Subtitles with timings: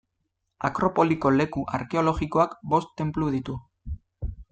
[0.69, 3.59] Akropoliko leku arkeologikoak bost tenplu ditu.